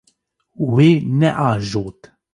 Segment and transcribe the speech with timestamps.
[0.73, 1.99] Wê neajot.